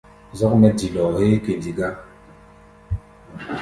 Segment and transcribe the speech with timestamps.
[0.37, 1.87] Zɔ́k mɛ́ dilɔɔ héé kɛndi gá.